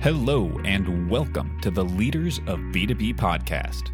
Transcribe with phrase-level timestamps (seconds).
[0.00, 3.90] Hello, and welcome to the Leaders of B2B podcast.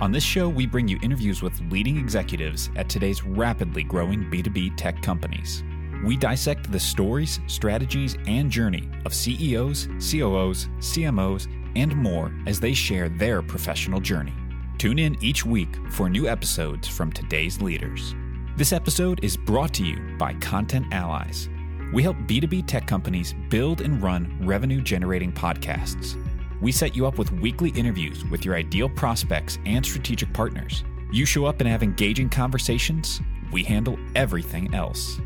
[0.00, 4.76] On this show, we bring you interviews with leading executives at today's rapidly growing B2B
[4.76, 5.64] tech companies.
[6.04, 12.72] We dissect the stories, strategies, and journey of CEOs, COOs, CMOs, and more as they
[12.72, 14.34] share their professional journey.
[14.78, 18.14] Tune in each week for new episodes from today's leaders.
[18.56, 21.48] This episode is brought to you by Content Allies
[21.92, 26.16] we help B2B tech companies build and run revenue generating podcasts.
[26.60, 30.84] We set you up with weekly interviews with your ideal prospects and strategic partners.
[31.12, 35.20] You show up and have engaging conversations, we handle everything else.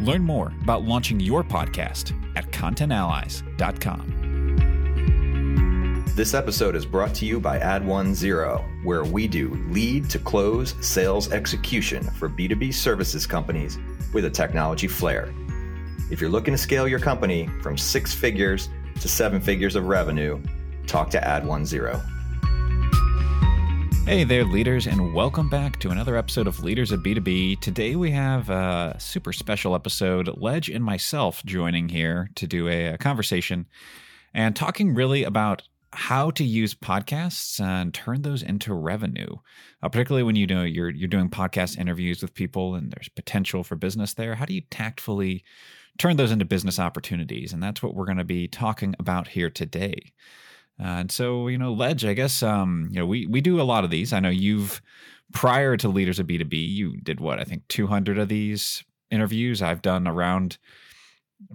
[0.00, 4.24] Learn more about launching your podcast at contentallies.com.
[6.16, 11.30] This episode is brought to you by Ad10, where we do lead to close sales
[11.30, 13.78] execution for B2B services companies
[14.14, 15.30] with a technology flair.
[16.08, 18.68] If you're looking to scale your company from six figures
[19.00, 20.40] to seven figures of revenue,
[20.86, 22.00] talk to Ad10.
[24.06, 27.60] Hey there, leaders, and welcome back to another episode of Leaders of B2B.
[27.60, 30.30] Today we have a super special episode.
[30.38, 33.66] Ledge and myself joining here to do a, a conversation
[34.32, 39.34] and talking really about how to use podcasts and turn those into revenue,
[39.82, 43.64] uh, particularly when you know you're you're doing podcast interviews with people and there's potential
[43.64, 44.36] for business there.
[44.36, 45.42] How do you tactfully
[45.98, 47.52] turn those into business opportunities.
[47.52, 50.12] And that's what we're going to be talking about here today.
[50.78, 53.62] Uh, and so, you know, Ledge, I guess, um, you know, we, we do a
[53.62, 54.12] lot of these.
[54.12, 54.82] I know you've,
[55.32, 59.62] prior to Leaders of B2B, you did what, I think 200 of these interviews.
[59.62, 60.58] I've done around,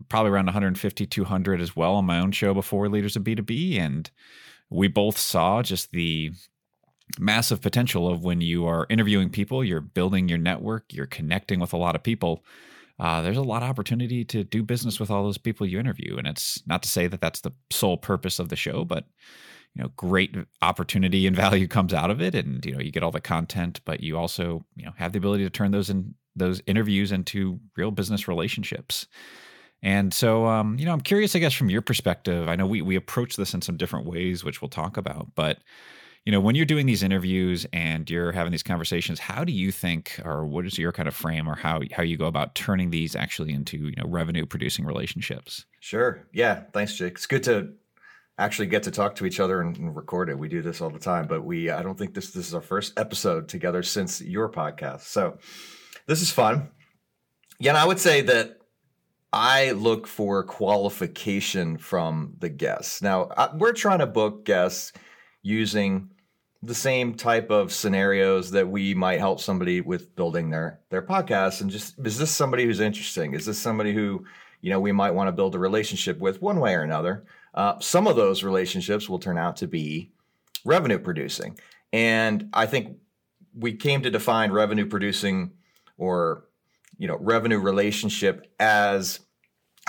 [0.10, 3.80] probably around 150, 200 as well on my own show before Leaders of B2B.
[3.80, 4.10] And
[4.70, 6.32] we both saw just the
[7.20, 11.74] massive potential of when you are interviewing people, you're building your network, you're connecting with
[11.74, 12.44] a lot of people
[13.02, 16.18] uh, there's a lot of opportunity to do business with all those people you interview.
[16.18, 19.06] And it's not to say that that's the sole purpose of the show, but
[19.74, 22.36] you know, great opportunity and value comes out of it.
[22.36, 25.18] And, you know, you get all the content, but you also, you know, have the
[25.18, 29.08] ability to turn those in those interviews into real business relationships.
[29.82, 32.84] And so, um, you know, I'm curious, I guess, from your perspective, I know we,
[32.84, 35.58] we approach this in some different ways, which we'll talk about, but,
[36.26, 39.72] you know, when you're doing these interviews and you're having these conversations, how do you
[39.72, 42.92] think, or what is your kind of frame, or how how you go about turning
[42.92, 45.66] these actually into you know revenue producing relationships?
[45.80, 46.28] Sure.
[46.32, 46.64] Yeah.
[46.74, 47.14] Thanks, Jake.
[47.14, 47.74] It's good to
[48.38, 50.38] actually get to talk to each other and, record it.
[50.38, 52.62] We do this all the time, but we I don't think this this is our
[52.62, 55.02] first episode together since your podcast.
[55.02, 55.40] So
[56.06, 56.70] this is fun.
[57.60, 58.58] Yeah, and I would say that
[59.34, 63.02] I look for qualification from the guests.
[63.02, 64.94] Now, we're trying to book guests
[65.42, 66.10] using
[66.64, 71.62] the same type of scenarios that we might help somebody with building their their podcast.
[71.62, 73.34] And just is this somebody who's interesting?
[73.34, 74.26] Is this somebody who
[74.62, 77.26] you know we might want to build a relationship with one way or another?
[77.54, 80.12] Uh, some of those relationships will turn out to be
[80.64, 81.58] revenue producing.
[81.94, 82.98] And i think
[83.54, 85.52] we came to define revenue producing
[85.98, 86.46] or
[86.98, 89.20] you know revenue relationship as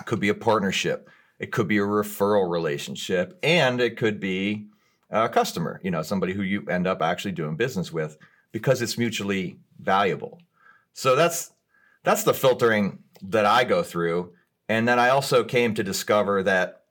[0.07, 1.11] could be a partnership.
[1.39, 4.69] It could be a referral relationship and it could be
[5.13, 8.17] a customer, you know, somebody who you end up actually doing business with
[8.51, 10.41] because it's mutually valuable.
[10.95, 11.53] So that's
[12.03, 14.33] that's the filtering that I go through.
[14.69, 16.83] And then I also came to discover that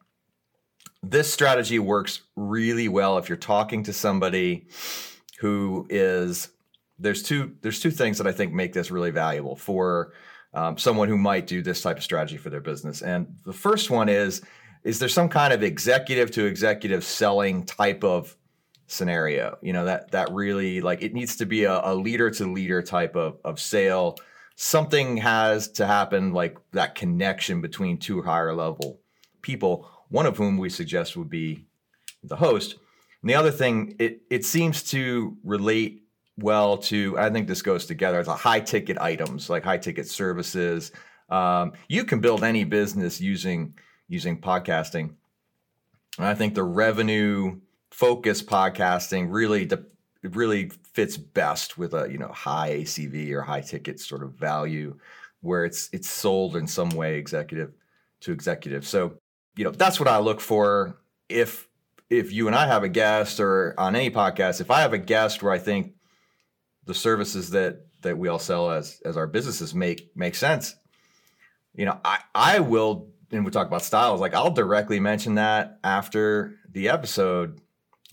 [1.04, 4.68] this strategy works really well if you're talking to somebody
[5.40, 6.50] who is
[7.00, 10.14] there's two there's two things that I think make this really valuable for
[10.54, 13.02] um, someone who might do this type of strategy for their business.
[13.02, 14.42] And the first one is
[14.84, 18.36] is there some kind of executive to executive selling type of
[18.88, 19.58] scenario?
[19.62, 23.16] You know that that really like it needs to be a, leader to leader type
[23.16, 24.18] of, of sale.
[24.56, 29.02] Something has to happen like that connection between two higher level
[29.42, 31.66] people one of whom we suggest would be
[32.24, 32.76] the host.
[33.22, 36.04] And the other thing it it seems to relate
[36.38, 40.08] well to i think this goes together it's a high ticket items like high ticket
[40.08, 40.92] services.
[41.30, 43.74] Um, you can build any business using
[44.12, 45.14] using podcasting.
[46.18, 49.86] And I think the revenue focused podcasting really de-
[50.22, 54.98] really fits best with a you know high ACV or high ticket sort of value
[55.40, 57.72] where it's it's sold in some way executive
[58.20, 58.86] to executive.
[58.86, 59.14] So,
[59.56, 60.98] you know, that's what I look for
[61.30, 61.70] if
[62.10, 64.98] if you and I have a guest or on any podcast, if I have a
[64.98, 65.94] guest where I think
[66.86, 70.76] the services that that we all sell as as our businesses make make sense,
[71.74, 75.80] you know, I I will and we talk about styles, like I'll directly mention that
[75.84, 77.60] after the episode.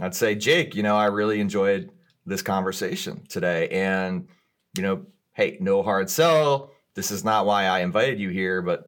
[0.00, 1.90] I'd say, Jake, you know, I really enjoyed
[2.24, 3.68] this conversation today.
[3.68, 4.28] And,
[4.76, 6.72] you know, hey, no hard sell.
[6.94, 8.86] This is not why I invited you here, but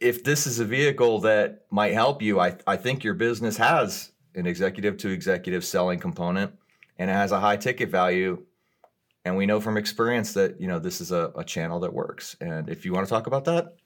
[0.00, 4.12] if this is a vehicle that might help you, I, I think your business has
[4.34, 6.52] an executive to executive selling component
[6.98, 8.44] and it has a high ticket value.
[9.24, 12.36] And we know from experience that, you know, this is a, a channel that works.
[12.40, 13.76] And if you want to talk about that,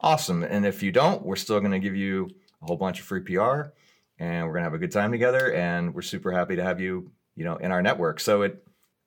[0.00, 0.42] awesome.
[0.42, 2.30] And if you don't, we're still going to give you
[2.62, 3.72] a whole bunch of free PR
[4.18, 5.52] and we're going to have a good time together.
[5.52, 8.20] And we're super happy to have you, you know, in our network.
[8.20, 8.64] So it,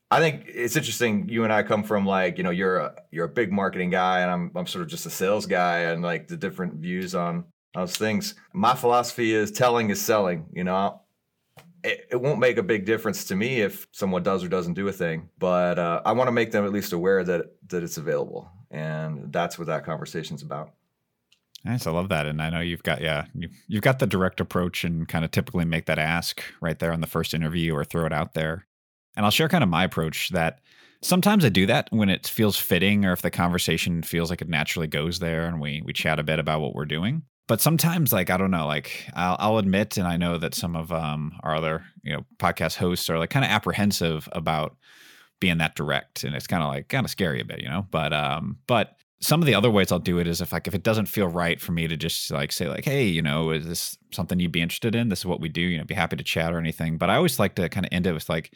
[0.10, 1.28] I think it's interesting.
[1.30, 4.22] You and I come from like, you know, you're a, you're a big marketing guy
[4.22, 7.46] and I'm, I'm sort of just a sales guy and like the different views on
[7.74, 8.36] those things.
[8.54, 11.02] My philosophy is telling is selling, you know,
[11.84, 14.88] it, it won't make a big difference to me if someone does or doesn't do
[14.88, 17.98] a thing, but uh, I want to make them at least aware that, that it's
[17.98, 18.50] available.
[18.70, 20.72] And that's what that conversation's about.
[21.64, 24.40] Nice, I love that, and I know you've got yeah, you've, you've got the direct
[24.40, 27.84] approach and kind of typically make that ask right there on the first interview or
[27.84, 28.66] throw it out there.
[29.16, 30.60] And I'll share kind of my approach that
[31.02, 34.50] sometimes I do that when it feels fitting or if the conversation feels like it
[34.50, 37.24] naturally goes there and we we chat a bit about what we're doing.
[37.48, 40.76] But sometimes, like I don't know, like I'll, I'll admit, and I know that some
[40.76, 44.76] of um, our other you know podcast hosts are like kind of apprehensive about
[45.40, 47.86] being that direct, and it's kind of like kind of scary a bit, you know.
[47.92, 50.76] But um, but some of the other ways I'll do it is if like if
[50.76, 53.66] it doesn't feel right for me to just like say like hey you know is
[53.66, 55.10] this something you'd be interested in?
[55.10, 56.98] This is what we do you know be happy to chat or anything.
[56.98, 58.52] But I always like to kind of end it with like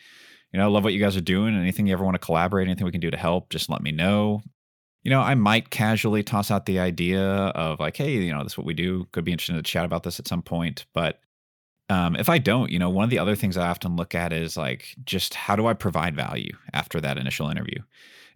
[0.53, 1.55] you know love what you guys are doing.
[1.55, 3.91] Anything you ever want to collaborate anything we can do to help just let me
[3.91, 4.41] know.
[5.03, 8.53] You know I might casually toss out the idea of like hey you know this
[8.53, 9.07] is what we do.
[9.11, 10.85] Could be interested to chat about this at some point.
[10.93, 11.19] But
[11.91, 14.31] um, if I don't, you know, one of the other things I often look at
[14.31, 17.81] is like just how do I provide value after that initial interview?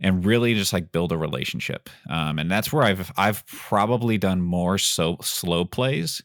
[0.02, 1.90] and really just like build a relationship.
[2.10, 6.22] Um, and that's where I've I've probably done more so slow plays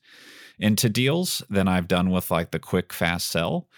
[0.59, 3.69] into deals than I've done with like the quick fast sell.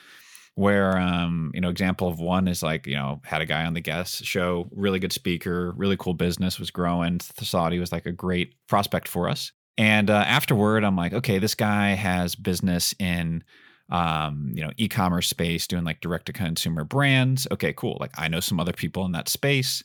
[0.54, 3.72] Where um, you know, example of one is like, you know, had a guy on
[3.72, 7.20] the guest show, really good speaker, really cool business, was growing.
[7.20, 9.52] Saudi was like a great prospect for us.
[9.78, 13.42] And uh, afterward, I'm like, okay, this guy has business in
[13.92, 17.46] um, you know, e-commerce space doing like direct to consumer brands.
[17.50, 17.98] Okay, cool.
[18.00, 19.84] Like I know some other people in that space.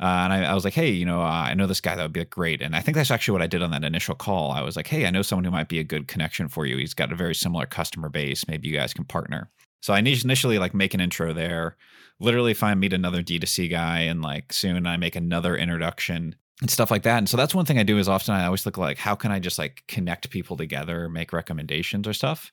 [0.00, 2.02] Uh, and I, I, was like, hey, you know, uh, I know this guy that
[2.02, 2.62] would be like, great.
[2.62, 4.52] And I think that's actually what I did on that initial call.
[4.52, 6.76] I was like, hey, I know someone who might be a good connection for you.
[6.76, 8.46] He's got a very similar customer base.
[8.46, 9.50] Maybe you guys can partner.
[9.80, 11.76] So I initially like make an intro there,
[12.20, 16.90] literally find meet another D2C guy, and like soon I make another introduction and stuff
[16.90, 17.18] like that.
[17.18, 19.30] And so that's one thing I do is often I always look like how can
[19.30, 22.52] I just like connect people together, make recommendations or stuff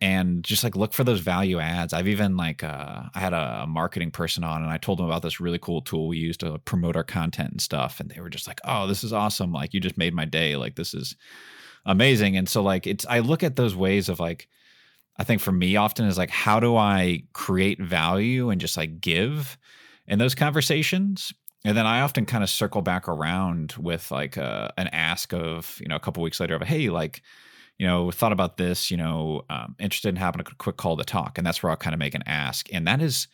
[0.00, 1.92] and just like look for those value adds.
[1.92, 5.22] I've even like uh, I had a marketing person on and I told them about
[5.22, 8.30] this really cool tool we use to promote our content and stuff, and they were
[8.30, 9.52] just like, "Oh, this is awesome!
[9.52, 10.56] Like you just made my day!
[10.56, 11.16] Like this is
[11.84, 14.48] amazing!" And so like it's I look at those ways of like
[15.16, 19.00] I think for me often is like how do I create value and just like
[19.00, 19.56] give
[20.06, 21.32] in those conversations
[21.64, 25.32] and then I often kind of circle back around with like a, uh, an ask
[25.32, 27.22] of, you know, a couple weeks later of, hey, like,
[27.78, 31.04] you know, thought about this, you know, um, interested in having a quick call to
[31.04, 31.38] talk.
[31.38, 32.72] And that's where I'll kind of make an ask.
[32.72, 33.26] And that has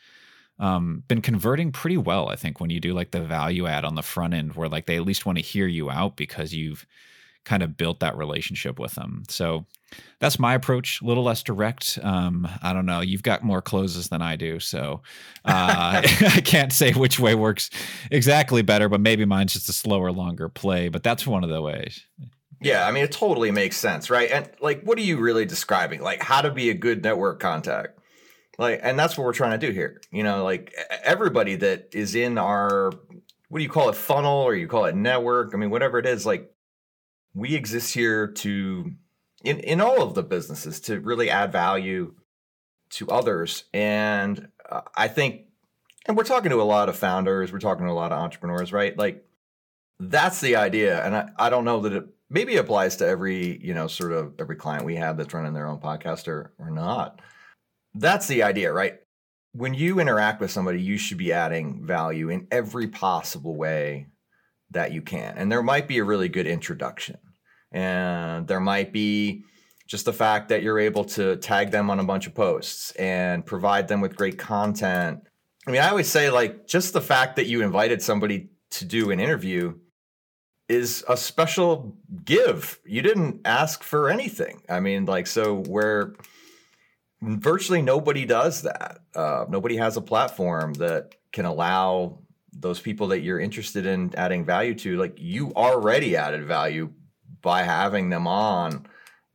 [0.59, 3.95] um, been converting pretty well, I think, when you do like the value add on
[3.95, 6.87] the front end, where like they at least want to hear you out because you've
[7.45, 9.25] kind of built that relationship with them.
[9.29, 9.67] So
[10.21, 11.99] that's my approach, a little less direct.
[12.03, 13.01] Um, I don't know.
[13.01, 14.61] You've got more closes than I do.
[14.61, 15.03] So
[15.45, 17.71] uh, I can't say which way works
[18.11, 20.89] exactly better, but maybe mine's just a slower, longer play.
[20.89, 22.05] But that's one of the ways.
[22.61, 24.31] Yeah, I mean, it totally makes sense, right?
[24.31, 26.01] And like, what are you really describing?
[26.01, 27.99] Like, how to be a good network contact?
[28.57, 30.01] Like, and that's what we're trying to do here.
[30.13, 30.73] You know, like
[31.03, 32.93] everybody that is in our,
[33.49, 35.55] what do you call it, funnel or you call it network?
[35.55, 36.53] I mean, whatever it is, like,
[37.35, 38.93] we exist here to,
[39.45, 42.15] in, in all of the businesses, to really add value
[42.91, 43.65] to others.
[43.73, 45.47] And uh, I think,
[46.07, 48.73] and we're talking to a lot of founders, we're talking to a lot of entrepreneurs,
[48.73, 48.97] right?
[48.97, 49.25] Like,
[49.99, 51.05] that's the idea.
[51.05, 54.35] And I, I don't know that it maybe applies to every you know sort of
[54.39, 57.21] every client we have that's running their own podcast or, or not
[57.95, 58.95] that's the idea right
[59.53, 64.07] when you interact with somebody you should be adding value in every possible way
[64.73, 67.17] that you can and there might be a really good introduction
[67.73, 69.45] and there might be
[69.87, 73.45] just the fact that you're able to tag them on a bunch of posts and
[73.45, 75.21] provide them with great content
[75.67, 79.11] i mean i always say like just the fact that you invited somebody to do
[79.11, 79.75] an interview
[80.69, 82.81] is a special give.
[82.85, 84.63] You didn't ask for anything.
[84.69, 86.15] I mean, like, so where
[87.21, 88.99] virtually nobody does that.
[89.15, 92.21] Uh, nobody has a platform that can allow
[92.53, 96.93] those people that you're interested in adding value to, like, you already added value
[97.41, 98.87] by having them on.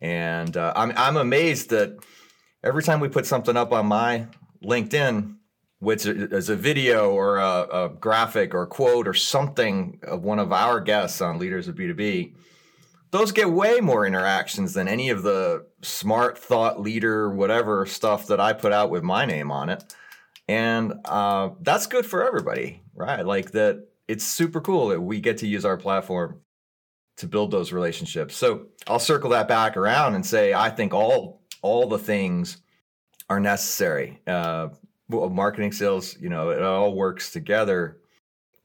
[0.01, 1.97] And uh, I'm, I'm amazed that
[2.63, 4.27] every time we put something up on my
[4.63, 5.35] LinkedIn,
[5.79, 10.51] which is a video or a, a, graphic or quote or something of one of
[10.51, 12.33] our guests on Leaders of B2B,
[13.11, 18.39] those get way more interactions than any of the smart thought leader, whatever stuff that
[18.39, 19.95] I put out with my name on it.
[20.47, 23.25] And uh, that's good for everybody, right?
[23.25, 26.39] Like that, it's super cool that we get to use our platform
[27.17, 28.35] to build those relationships.
[28.35, 32.57] So I'll circle that back around and say I think all all the things
[33.29, 34.21] are necessary.
[34.25, 34.69] Uh,
[35.09, 37.97] marketing, sales, you know, it all works together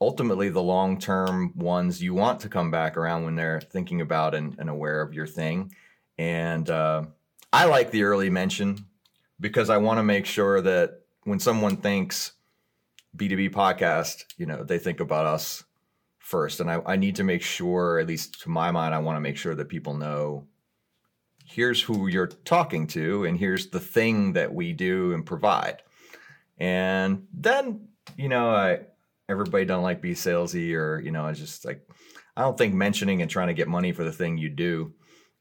[0.02, 4.34] ultimately the long term ones you want to come back around when they're thinking about
[4.34, 5.72] and, and aware of your thing.
[6.18, 7.04] And uh,
[7.52, 8.84] I like the early mention
[9.38, 12.32] because I want to make sure that when someone thinks
[13.16, 15.64] B2B podcast, you know, they think about us
[16.18, 16.60] first.
[16.60, 19.20] And I, I need to make sure, at least to my mind, I want to
[19.20, 20.46] make sure that people know
[21.44, 25.82] here's who you're talking to and here's the thing that we do and provide.
[26.58, 28.80] And then, you know, I,
[29.28, 31.88] everybody don't like be salesy or you know I just like
[32.36, 34.92] i don't think mentioning and trying to get money for the thing you do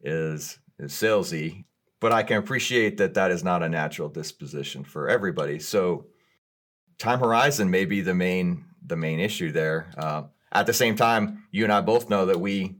[0.02, 1.66] is is salesy
[2.01, 5.60] but i can appreciate that that is not a natural disposition for everybody.
[5.60, 6.08] So
[6.98, 9.91] time horizon may be the main the main issue there.
[9.98, 12.75] Uh, at the same time you and i both know that we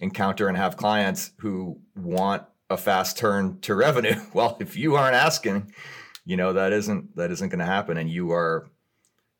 [0.00, 4.18] encounter and have clients who want a fast turn to revenue.
[4.32, 5.74] Well if you aren't asking
[6.24, 8.70] you know that isn't that isn't going to happen and you are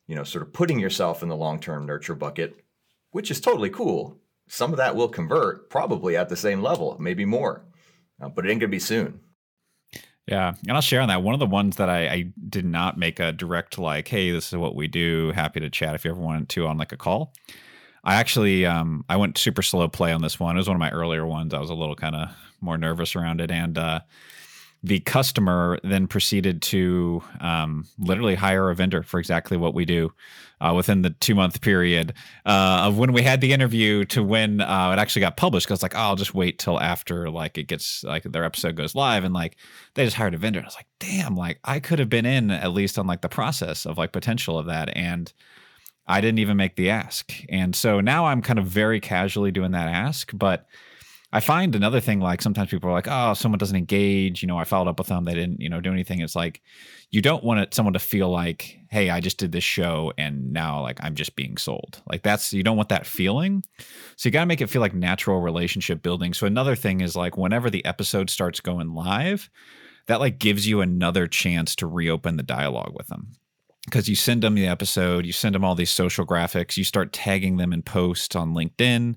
[0.07, 2.62] you know, sort of putting yourself in the long term nurture bucket,
[3.12, 4.19] which is totally cool.
[4.49, 7.64] Some of that will convert probably at the same level, maybe more,
[8.23, 9.21] uh, but it ain't gonna be soon.
[10.26, 11.23] Yeah, and I'll share on that.
[11.23, 14.52] One of the ones that I, I, did not make a direct like, "Hey, this
[14.52, 16.97] is what we do." Happy to chat if you ever wanted to on like a
[16.97, 17.35] call.
[18.05, 20.57] I actually um, I went super slow play on this one.
[20.57, 21.52] It was one of my earlier ones.
[21.52, 22.29] I was a little kind of
[22.61, 24.00] more nervous around it, and uh,
[24.83, 30.12] the customer then proceeded to um, literally hire a vendor for exactly what we do
[30.61, 32.15] uh, within the two month period
[32.47, 35.67] uh, of when we had the interview to when uh, it actually got published.
[35.67, 38.95] Because like, oh, I'll just wait till after like it gets like their episode goes
[38.95, 39.57] live, and like
[39.95, 40.61] they just hired a vendor.
[40.61, 43.29] I was like, damn, like I could have been in at least on like the
[43.29, 45.33] process of like potential of that, and
[46.09, 47.33] I didn't even make the ask.
[47.49, 50.67] And so now I'm kind of very casually doing that ask, but
[51.35, 54.43] I find another thing like sometimes people are like, oh, someone doesn't engage.
[54.43, 56.21] You know, I followed up with them, they didn't, you know, do anything.
[56.21, 56.61] It's like
[57.11, 60.53] you don't want it, someone to feel like, hey, I just did this show and
[60.53, 62.03] now like I'm just being sold.
[62.07, 63.65] Like that's you don't want that feeling.
[64.17, 66.35] So you got to make it feel like natural relationship building.
[66.35, 69.49] So another thing is like whenever the episode starts going live,
[70.07, 73.33] that like gives you another chance to reopen the dialogue with them
[73.87, 77.12] because you send them the episode, you send them all these social graphics, you start
[77.12, 79.17] tagging them in posts on LinkedIn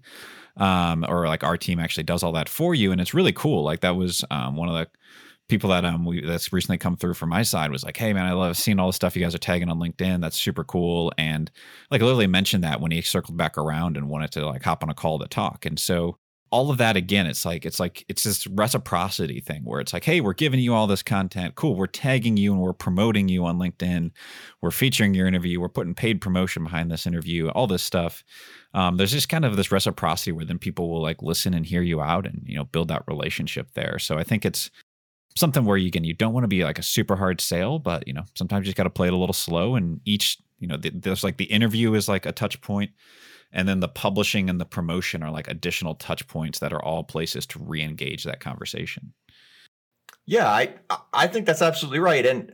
[0.58, 3.64] um, or like our team actually does all that for you, and it's really cool.
[3.64, 4.88] Like that was um, one of the
[5.48, 8.26] people that um we that's recently come through from my side was like, hey man,
[8.26, 10.22] I love seeing all the stuff you guys are tagging on LinkedIn.
[10.22, 11.14] That's super cool.
[11.18, 11.52] And
[11.92, 14.90] like literally mentioned that when he circled back around and wanted to like hop on
[14.90, 15.66] a call to talk.
[15.66, 16.18] And so
[16.56, 20.06] all of that again, it's like it's like it's this reciprocity thing where it's like,
[20.06, 21.56] hey, we're giving you all this content.
[21.56, 21.76] Cool.
[21.76, 24.12] We're tagging you and we're promoting you on LinkedIn.
[24.62, 25.60] We're featuring your interview.
[25.60, 28.24] We're putting paid promotion behind this interview, all this stuff
[28.76, 31.82] um, there's just kind of this reciprocity where then people will like listen and hear
[31.82, 33.98] you out and you know build that relationship there.
[34.00, 34.70] So I think it's
[35.38, 38.06] something where you can you don't want to be like a super hard sale, but
[38.06, 39.76] you know sometimes you just got to play it a little slow.
[39.76, 42.92] And each you know there's like the interview is like a touch point,
[43.56, 47.04] and then the publishing and the promotion are like additional touch points that are all
[47.04, 49.14] places to re-engage that conversation.
[50.26, 50.74] Yeah, I
[51.14, 52.54] I think that's absolutely right, and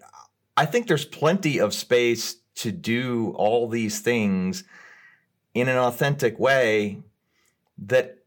[0.55, 4.63] I think there's plenty of space to do all these things
[5.53, 7.01] in an authentic way
[7.77, 8.20] that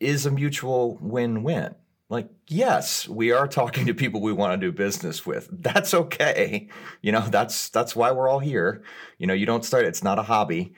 [0.00, 1.74] is a mutual win-win.
[2.08, 5.48] Like, yes, we are talking to people we want to do business with.
[5.50, 6.68] That's okay.
[7.02, 8.82] You know, that's that's why we're all here.
[9.18, 10.74] You know, you don't start it's not a hobby.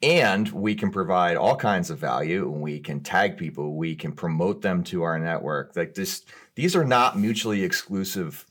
[0.00, 2.48] And we can provide all kinds of value.
[2.48, 3.76] We can tag people.
[3.76, 5.74] We can promote them to our network.
[5.74, 6.24] Like this,
[6.54, 8.46] these are not mutually exclusive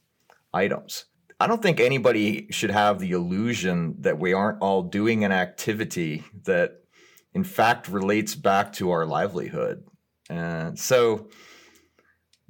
[0.54, 1.06] items.
[1.40, 6.24] I don't think anybody should have the illusion that we aren't all doing an activity
[6.44, 6.82] that
[7.34, 9.86] in fact relates back to our livelihood.
[10.30, 11.30] And so,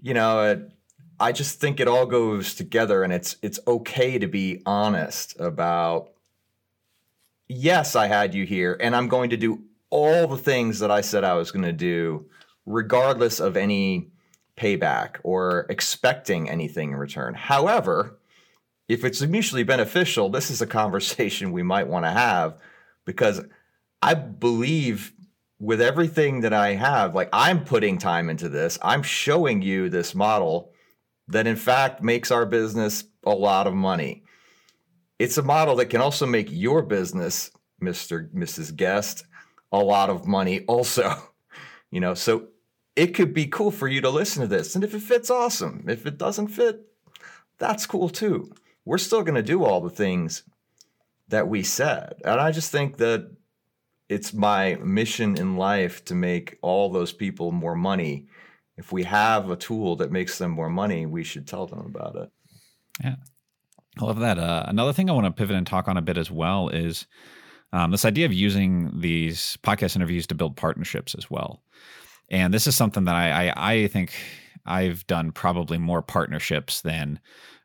[0.01, 0.71] you know, it,
[1.19, 6.11] I just think it all goes together and it's it's okay to be honest about
[7.49, 11.01] yes, I had you here and I'm going to do all the things that I
[11.01, 12.25] said I was going to do
[12.65, 14.09] regardless of any
[14.57, 17.33] payback or expecting anything in return.
[17.33, 18.19] However,
[18.87, 22.57] if it's mutually beneficial, this is a conversation we might want to have
[23.05, 23.41] because
[24.01, 25.13] I believe
[25.59, 30.13] with everything that I have, like I'm putting time into this, I'm showing you this
[30.13, 30.71] model
[31.27, 34.23] that in fact makes our business a lot of money.
[35.19, 38.29] It's a model that can also make your business, Mr.
[38.33, 38.75] Mrs.
[38.75, 39.25] Guest,
[39.71, 41.13] a lot of money also.
[41.89, 42.49] You know, so
[42.97, 44.75] it could be cool for you to listen to this.
[44.75, 45.85] And if it fits, awesome.
[45.87, 46.81] If it doesn't fit,
[47.59, 48.51] that's cool too.
[48.83, 50.43] We're still going to do all the things
[51.29, 52.15] that we said.
[52.25, 53.31] And I just think that
[54.09, 58.27] it's my mission in life to make all those people more money.
[58.77, 62.15] If we have a tool that makes them more money, we should tell them about
[62.15, 62.29] it.
[63.03, 63.15] Yeah.
[63.99, 64.37] I love that.
[64.37, 67.07] Uh, another thing I want to pivot and talk on a bit as well is
[67.73, 71.61] um, this idea of using these podcast interviews to build partnerships as well.
[72.29, 74.13] And this is something that I, I, I think
[74.65, 77.19] I've done probably more partnerships than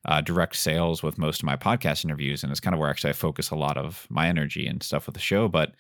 [0.05, 3.11] uh, direct sales with most of my podcast interviews, and it's kind of where actually
[3.11, 5.49] I focus a lot of my energy and stuff with the show.
[5.49, 5.75] But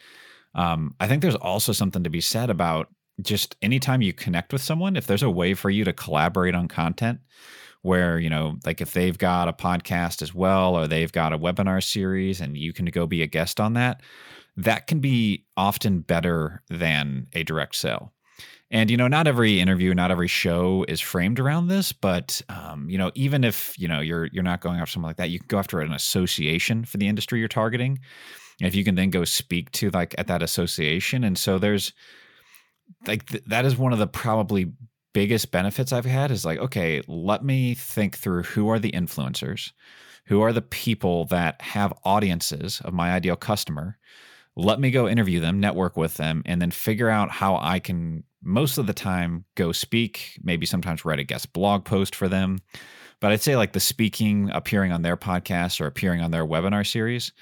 [0.54, 2.88] um, I think there's also something to be said about
[3.20, 6.68] just anytime you connect with someone, if there's a way for you to collaborate on
[6.68, 7.20] content,
[7.82, 11.38] where you know like if they've got a podcast as well or they've got a
[11.38, 14.00] webinar series and you can go be a guest on that
[14.56, 18.12] that can be often better than a direct sale
[18.72, 22.88] and you know, not every interview, not every show is framed around this, but um,
[22.88, 25.38] you know, even if you know you're you're not going after something like that, you
[25.38, 27.98] can go after an association for the industry you're targeting.
[28.60, 31.92] If you can then go speak to like at that association, and so there's
[33.06, 34.72] like th- that is one of the probably
[35.12, 39.72] biggest benefits I've had is like, okay, let me think through who are the influencers,
[40.26, 43.98] who are the people that have audiences of my ideal customer.
[44.56, 48.24] Let me go interview them, network with them, and then figure out how I can
[48.42, 52.58] most of the time go speak, maybe sometimes write a guest blog post for them.
[53.20, 56.86] But I'd say like the speaking, appearing on their podcast or appearing on their webinar
[56.86, 57.32] series,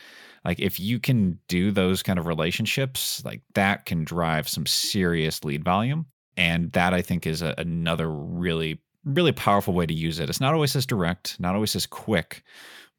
[0.44, 5.42] like if you can do those kind of relationships, like that can drive some serious
[5.42, 6.06] lead volume.
[6.36, 10.30] And that I think is a, another really, really powerful way to use it.
[10.30, 12.44] It's not always as direct, not always as quick,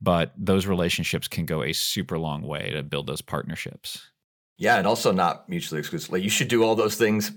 [0.01, 4.09] but those relationships can go a super long way to build those partnerships.
[4.57, 6.11] Yeah, and also not mutually exclusive.
[6.11, 7.31] Like you should do all those things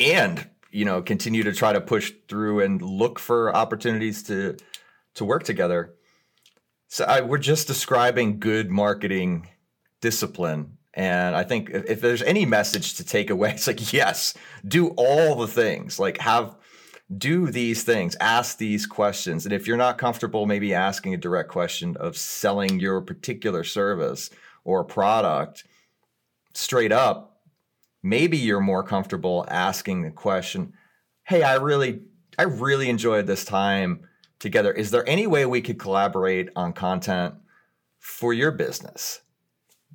[0.00, 4.56] and you know continue to try to push through and look for opportunities to
[5.14, 5.94] to work together
[6.88, 9.48] so I, we're just describing good marketing
[10.00, 14.34] discipline and i think if, if there's any message to take away it's like yes
[14.66, 16.56] do all the things like have
[17.16, 21.48] do these things ask these questions and if you're not comfortable maybe asking a direct
[21.48, 24.30] question of selling your particular service
[24.64, 25.64] or product
[26.54, 27.30] straight up
[28.02, 30.72] maybe you're more comfortable asking the question,
[31.24, 32.02] "Hey, I really
[32.38, 34.72] I really enjoyed this time together.
[34.72, 37.34] Is there any way we could collaborate on content
[37.98, 39.20] for your business?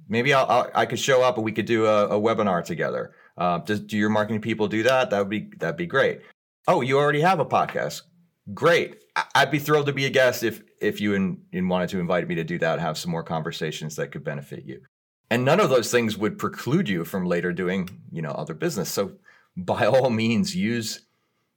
[0.08, 3.14] Maybe I'll, I'll, i could show up and we could do a, a webinar together.
[3.38, 5.10] Uh, does, do your marketing people do that?
[5.10, 6.22] That would be that'd be great.
[6.68, 8.04] Oh, you already have a podcast.
[8.54, 9.04] Great.
[9.34, 12.28] I'd be thrilled to be a guest if if you and, and wanted to invite
[12.28, 14.82] me to do that, have some more conversations that could benefit you
[15.30, 18.90] and none of those things would preclude you from later doing you know other business
[18.92, 19.14] so
[19.58, 21.02] by all means use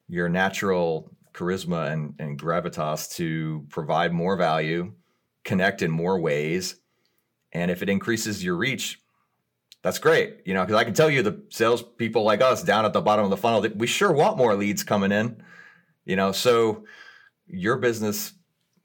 [0.09, 4.93] your natural charisma and, and gravitas to provide more value
[5.45, 6.77] connect in more ways
[7.53, 9.01] and if it increases your reach
[9.83, 12.93] that's great you know because i can tell you the salespeople like us down at
[12.93, 15.43] the bottom of the funnel we sure want more leads coming in
[16.05, 16.85] you know so
[17.47, 18.33] your business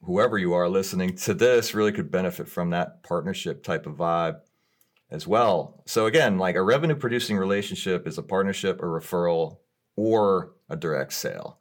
[0.03, 4.39] whoever you are listening to this really could benefit from that partnership type of vibe
[5.13, 5.81] as well.
[5.85, 9.59] So again, like a revenue producing relationship is a partnership, a referral,
[9.95, 11.59] or a direct sale.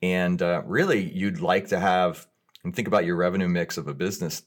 [0.00, 2.26] And uh, really, you'd like to have
[2.64, 4.42] and think about your revenue mix of a business,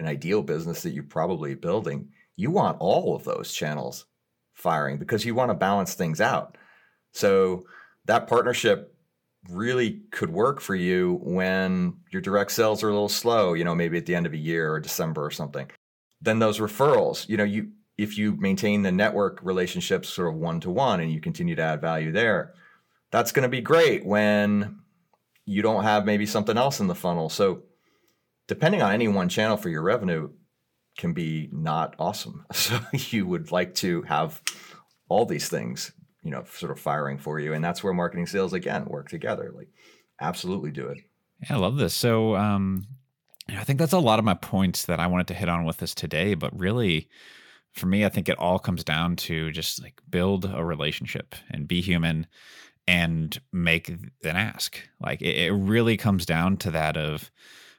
[0.00, 2.08] an ideal business that you're probably building.
[2.36, 4.06] You want all of those channels
[4.54, 6.58] firing because you want to balance things out.
[7.12, 7.64] So
[8.06, 8.94] that partnership
[9.48, 13.74] really could work for you when your direct sales are a little slow, you know,
[13.74, 15.70] maybe at the end of a year or December or something
[16.20, 20.58] then those referrals, you know, you if you maintain the network relationships sort of one
[20.60, 22.54] to one and you continue to add value there,
[23.10, 24.78] that's going to be great when
[25.44, 27.28] you don't have maybe something else in the funnel.
[27.28, 27.62] So
[28.50, 30.28] depending on any one channel for your revenue
[30.98, 32.44] can be not awesome.
[32.52, 34.42] So you would like to have
[35.08, 35.92] all these things,
[36.24, 37.52] you know, sort of firing for you.
[37.52, 39.52] And that's where marketing sales again work together.
[39.54, 39.68] Like
[40.20, 40.98] absolutely do it.
[41.42, 41.94] Yeah, I love this.
[41.94, 42.88] So um
[43.48, 45.76] I think that's a lot of my points that I wanted to hit on with
[45.76, 46.34] this today.
[46.34, 47.08] But really,
[47.70, 51.68] for me, I think it all comes down to just like build a relationship and
[51.68, 52.26] be human
[52.88, 54.76] and make an ask.
[55.00, 57.30] Like it, it really comes down to that of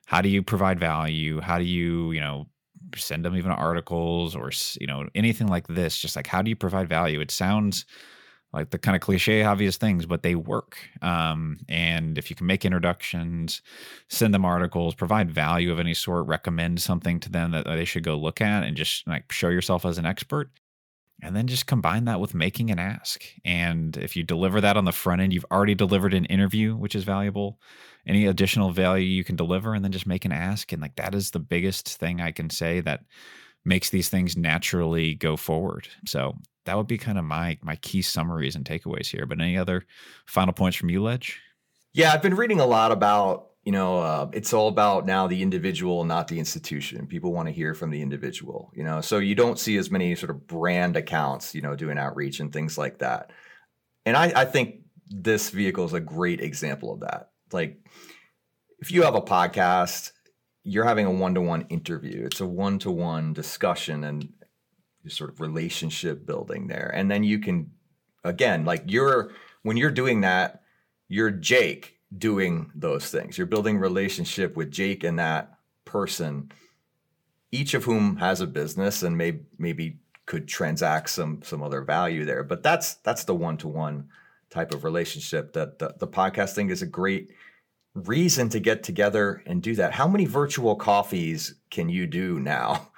[0.05, 1.39] how do you provide value?
[1.39, 2.47] How do you, you know,
[2.95, 5.97] send them even articles or, you know, anything like this?
[5.97, 7.21] Just like how do you provide value?
[7.21, 7.85] It sounds
[8.53, 12.47] like the kind of cliche obvious things but they work um, and if you can
[12.47, 13.61] make introductions
[14.09, 18.03] send them articles provide value of any sort recommend something to them that they should
[18.03, 20.49] go look at and just like show yourself as an expert
[21.21, 23.23] and then just combine that with making an ask.
[23.45, 26.95] And if you deliver that on the front end, you've already delivered an interview, which
[26.95, 27.59] is valuable.
[28.07, 30.71] Any additional value you can deliver, and then just make an ask.
[30.71, 33.01] And like that is the biggest thing I can say that
[33.63, 35.87] makes these things naturally go forward.
[36.05, 39.25] So that would be kind of my my key summaries and takeaways here.
[39.25, 39.85] But any other
[40.25, 41.39] final points from you, Ledge?
[41.93, 45.41] Yeah, I've been reading a lot about you know uh, it's all about now the
[45.41, 47.07] individual not the institution.
[47.07, 49.01] People want to hear from the individual you know?
[49.01, 52.51] So you don't see as many sort of brand accounts you know doing outreach and
[52.51, 53.31] things like that.
[54.05, 57.31] And i, I think this vehicle is a great example of that.
[57.51, 57.79] Like
[58.79, 60.11] if you have a podcast
[60.63, 62.25] you're having a one-to-one interview.
[62.25, 64.29] It's a one-to-one discussion and
[65.07, 66.91] sort of relationship building there.
[66.93, 67.71] And then you can
[68.23, 69.31] again like you're
[69.63, 70.61] when you're doing that
[71.07, 73.37] you're jake doing those things.
[73.37, 76.51] You're building relationship with Jake and that person,
[77.51, 82.25] each of whom has a business and may maybe could transact some some other value
[82.25, 82.43] there.
[82.43, 84.09] But that's that's the one to one
[84.49, 87.31] type of relationship that the, the podcasting is a great
[87.93, 89.93] reason to get together and do that.
[89.93, 92.89] How many virtual coffees can you do now?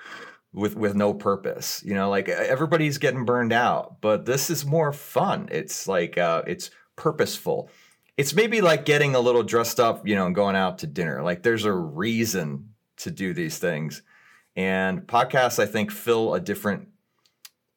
[0.54, 4.94] with with no purpose you know like everybody's getting burned out but this is more
[4.94, 7.72] fun it's like uh it's purposeful
[8.18, 11.24] it's maybe like getting a little dressed up, you know, and going out to dinner.
[11.24, 14.04] Like there's a reason to do these things.
[14.56, 16.90] And podcasts, I think, fill a different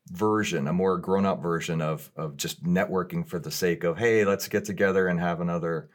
[0.09, 4.25] version, a more grown up version of, of just networking for the sake of, hey,
[4.25, 5.89] let's get together and have another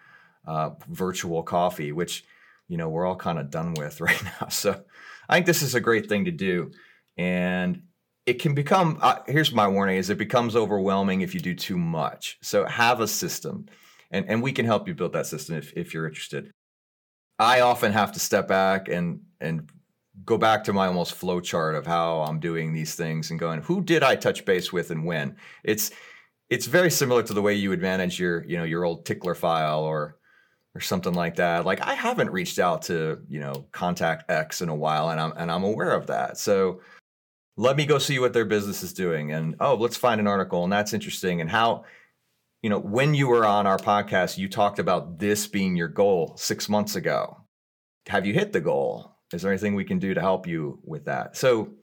[0.45, 2.25] uh, virtual coffee, which,
[2.67, 4.47] you know, we're all kind of done with right now.
[4.47, 4.81] So
[5.29, 6.71] I think this is a great thing to do.
[7.15, 7.83] And
[8.25, 11.77] it can become, uh, here's my warning is it becomes overwhelming if you do too
[11.77, 12.39] much.
[12.41, 13.67] So have a system
[14.11, 16.51] and and we can help you build that system if if you're interested.
[17.39, 19.69] I often have to step back and and
[20.25, 23.61] go back to my almost flow chart of how I'm doing these things and going,
[23.61, 25.37] who did I touch base with and when?
[25.63, 25.91] It's
[26.49, 29.35] it's very similar to the way you would manage your you know your old tickler
[29.35, 30.17] file or
[30.75, 31.65] or something like that.
[31.65, 35.33] Like I haven't reached out to you know contact X in a while, and I'm
[35.37, 36.37] and I'm aware of that.
[36.37, 36.81] So
[37.57, 40.63] let me go see what their business is doing, and oh, let's find an article,
[40.63, 41.85] and that's interesting, and how
[42.61, 46.35] you know, when you were on our podcast, you talked about this being your goal
[46.37, 47.37] six months ago.
[48.07, 49.15] Have you hit the goal?
[49.33, 51.37] Is there anything we can do to help you with that?
[51.37, 51.73] So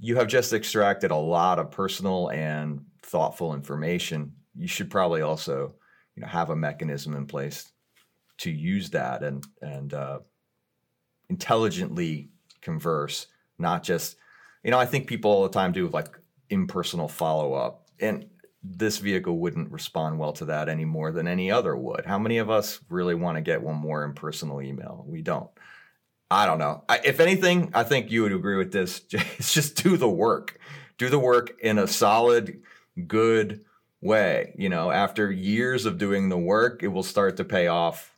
[0.00, 4.32] you have just extracted a lot of personal and thoughtful information.
[4.56, 5.74] You should probably also,
[6.16, 7.70] you know, have a mechanism in place
[8.38, 10.18] to use that and and uh,
[11.28, 14.16] intelligently converse, not just,
[14.64, 16.18] you know, I think people all the time do like
[16.50, 18.26] impersonal follow up, and
[18.62, 22.06] this vehicle wouldn't respond well to that any more than any other would.
[22.06, 25.04] How many of us really want to get one more impersonal email?
[25.06, 25.50] We don't.
[26.30, 26.84] I don't know.
[26.88, 29.02] I, if anything, I think you would agree with this.
[29.12, 30.58] It's just do the work.
[30.96, 32.62] Do the work in a solid,
[33.06, 33.64] good
[34.00, 34.54] way.
[34.56, 38.16] You know, after years of doing the work, it will start to pay off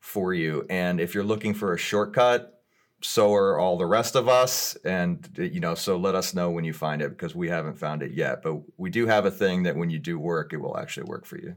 [0.00, 0.64] for you.
[0.70, 2.61] And if you're looking for a shortcut,
[3.02, 4.76] so are all the rest of us.
[4.84, 8.02] And you know so let us know when you find it because we haven't found
[8.02, 8.42] it yet.
[8.42, 11.26] But we do have a thing that when you do work it will actually work
[11.26, 11.54] for you.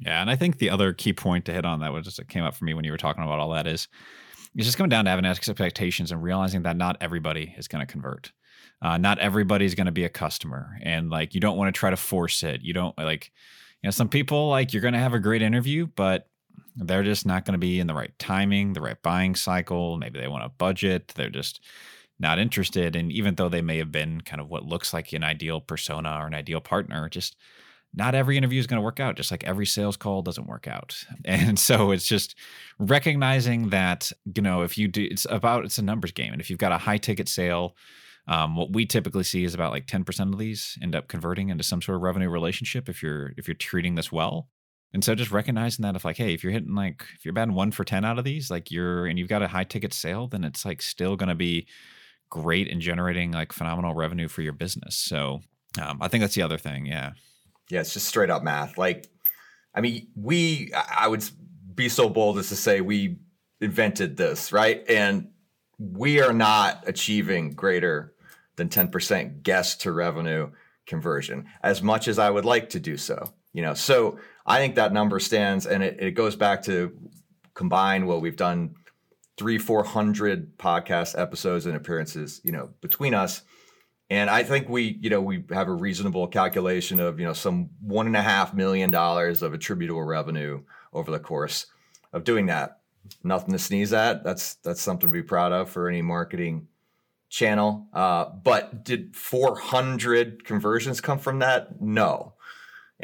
[0.00, 2.42] Yeah and i think the other key point to hit on that was just came
[2.42, 3.86] up for me when you were talking about all that is
[4.54, 7.90] it's just coming down to having expectations and realizing that not everybody is going to
[7.90, 8.32] convert.
[8.80, 11.90] Uh, not everybody's going to be a customer and like you don't want to try
[11.90, 12.60] to force it.
[12.62, 13.32] You don't like
[13.82, 16.28] you know some people like you're going to have a great interview but
[16.76, 19.96] they're just not going to be in the right timing, the right buying cycle.
[19.96, 21.12] Maybe they want a budget.
[21.14, 21.60] They're just
[22.18, 22.96] not interested.
[22.96, 26.18] And even though they may have been kind of what looks like an ideal persona
[26.20, 27.36] or an ideal partner, just
[27.96, 30.66] not every interview is going to work out, just like every sales call doesn't work
[30.66, 31.04] out.
[31.24, 32.34] And so it's just
[32.78, 36.32] recognizing that, you know, if you do, it's about, it's a numbers game.
[36.32, 37.76] And if you've got a high ticket sale,
[38.26, 41.62] um, what we typically see is about like 10% of these end up converting into
[41.62, 44.48] some sort of revenue relationship if you're if you're treating this well.
[44.94, 47.54] And so just recognizing that if like, hey, if you're hitting like if you're batting
[47.54, 50.28] one for ten out of these, like you're and you've got a high ticket sale,
[50.28, 51.66] then it's like still gonna be
[52.30, 54.94] great in generating like phenomenal revenue for your business.
[54.94, 55.40] So
[55.82, 56.86] um, I think that's the other thing.
[56.86, 57.12] Yeah.
[57.70, 58.78] Yeah, it's just straight up math.
[58.78, 59.08] Like,
[59.74, 61.28] I mean, we I would
[61.74, 63.16] be so bold as to say we
[63.60, 64.84] invented this, right?
[64.88, 65.30] And
[65.76, 68.14] we are not achieving greater
[68.54, 70.52] than 10% guest to revenue
[70.86, 73.32] conversion as much as I would like to do so.
[73.52, 76.92] You know, so I think that number stands, and it, it goes back to
[77.54, 78.74] combine what we've done
[79.36, 83.42] three, four hundred podcast episodes and appearances, you know, between us.
[84.10, 87.70] And I think we, you know, we have a reasonable calculation of, you know, some
[87.80, 91.66] one and a half million dollars of attributable revenue over the course
[92.12, 92.80] of doing that.
[93.22, 94.22] Nothing to sneeze at.
[94.24, 96.68] That's that's something to be proud of for any marketing
[97.28, 97.88] channel.
[97.92, 101.80] Uh, but did 400 conversions come from that?
[101.80, 102.33] No.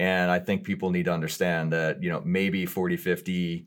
[0.01, 3.67] And I think people need to understand that, you know, maybe 40, 50,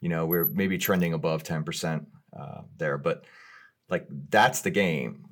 [0.00, 2.06] you know, we're maybe trending above 10%
[2.38, 2.98] uh, there.
[2.98, 3.24] But
[3.88, 5.24] like that's the game.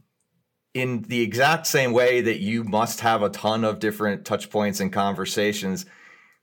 [0.75, 4.81] In the exact same way that you must have a ton of different touch points
[4.81, 5.87] and conversations,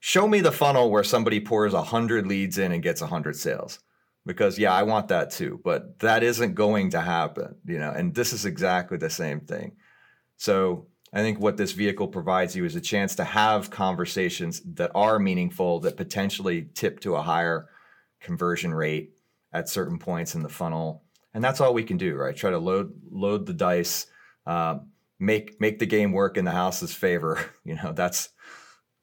[0.00, 3.78] show me the funnel where somebody pours 100 leads in and gets 100 sales
[4.26, 8.14] because yeah i want that too but that isn't going to happen you know and
[8.14, 9.74] this is exactly the same thing
[10.36, 14.90] so i think what this vehicle provides you is a chance to have conversations that
[14.94, 17.68] are meaningful that potentially tip to a higher
[18.20, 19.12] conversion rate
[19.52, 21.02] at certain points in the funnel.
[21.34, 22.36] And that's all we can do right?
[22.36, 24.06] Try to load load the dice
[24.46, 24.78] uh,
[25.18, 27.38] make make the game work in the house's favor.
[27.64, 28.30] You know that's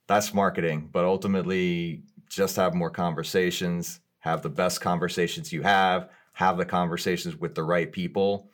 [0.07, 0.89] that's marketing.
[0.91, 7.35] But ultimately just have more conversations have the best conversations you have, have the conversations
[7.35, 8.49] with the right people.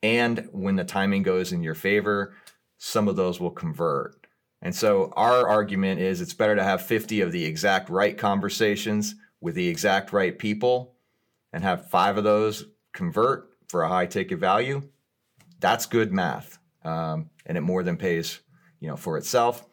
[0.00, 2.34] And when the timing goes in your favor,
[2.78, 4.26] some of those will convert.
[4.62, 9.14] And so our argument is it's better to have 50 of the exact right conversations
[9.40, 10.94] with the exact right people
[11.52, 14.82] and have five of those convert for a high ticket value.
[15.60, 16.58] That's good math.
[16.84, 18.40] Um, and it more than pays,
[18.80, 19.66] you know, for itself.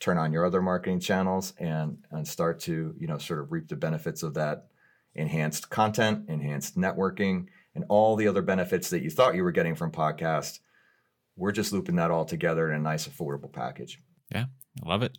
[0.00, 3.68] Turn on your other marketing channels and and start to, you know, sort of reap
[3.68, 4.66] the benefits of that
[5.14, 9.74] enhanced content, enhanced networking, and all the other benefits that you thought you were getting
[9.74, 10.58] from podcast.
[11.36, 14.00] We're just looping that all together in a nice, affordable package.
[14.32, 14.46] Yeah,
[14.84, 15.16] I love it.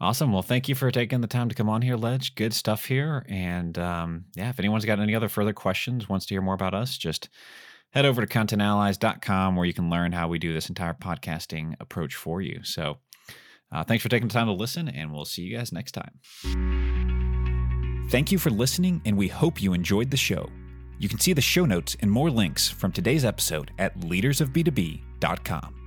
[0.00, 0.32] Awesome.
[0.32, 2.34] Well, thank you for taking the time to come on here, Ledge.
[2.34, 3.26] Good stuff here.
[3.28, 6.72] And um, yeah, if anyone's got any other further questions, wants to hear more about
[6.72, 7.28] us, just
[7.90, 12.14] head over to contentallies.com where you can learn how we do this entire podcasting approach
[12.14, 12.60] for you.
[12.64, 12.98] So
[13.70, 16.18] uh, thanks for taking the time to listen, and we'll see you guys next time.
[18.08, 20.48] Thank you for listening, and we hope you enjoyed the show.
[21.00, 25.79] You can see the show notes and more links from today's episode at leadersofb2b.com.